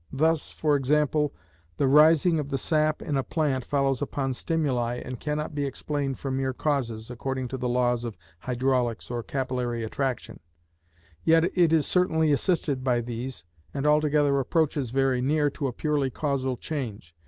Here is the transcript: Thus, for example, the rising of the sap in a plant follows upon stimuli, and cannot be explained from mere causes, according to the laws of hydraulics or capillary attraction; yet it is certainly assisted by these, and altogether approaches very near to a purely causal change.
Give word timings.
Thus, 0.11 0.51
for 0.51 0.75
example, 0.75 1.31
the 1.77 1.87
rising 1.87 2.39
of 2.39 2.49
the 2.49 2.57
sap 2.57 3.03
in 3.03 3.15
a 3.15 3.21
plant 3.21 3.63
follows 3.63 4.01
upon 4.01 4.33
stimuli, 4.33 4.95
and 4.95 5.19
cannot 5.19 5.53
be 5.53 5.63
explained 5.63 6.17
from 6.17 6.37
mere 6.37 6.53
causes, 6.53 7.11
according 7.11 7.49
to 7.49 7.57
the 7.59 7.69
laws 7.69 8.03
of 8.03 8.17
hydraulics 8.39 9.11
or 9.11 9.21
capillary 9.21 9.83
attraction; 9.83 10.39
yet 11.23 11.55
it 11.55 11.71
is 11.71 11.85
certainly 11.85 12.31
assisted 12.31 12.83
by 12.83 13.01
these, 13.01 13.45
and 13.75 13.85
altogether 13.85 14.39
approaches 14.39 14.89
very 14.89 15.21
near 15.21 15.51
to 15.51 15.67
a 15.67 15.71
purely 15.71 16.09
causal 16.09 16.57
change. 16.57 17.13